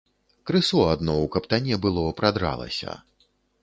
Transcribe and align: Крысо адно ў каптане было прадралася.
Крысо 0.49 0.79
адно 0.93 1.13
ў 1.23 1.27
каптане 1.37 1.75
было 1.87 2.09
прадралася. 2.23 3.01